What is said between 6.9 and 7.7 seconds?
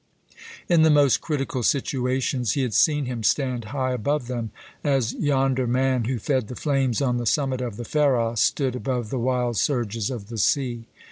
on the summit